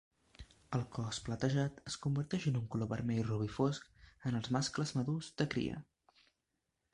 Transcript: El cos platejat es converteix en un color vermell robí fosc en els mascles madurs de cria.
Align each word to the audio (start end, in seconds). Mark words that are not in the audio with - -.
El 0.75 0.83
cos 0.93 1.19
platejat 1.25 1.81
es 1.91 1.97
converteix 2.05 2.47
en 2.51 2.57
un 2.61 2.65
color 2.77 2.89
vermell 2.95 3.21
robí 3.27 3.51
fosc 3.59 4.09
en 4.31 4.41
els 4.41 4.51
mascles 4.57 4.95
madurs 5.01 5.31
de 5.43 5.49
cria. 5.55 5.79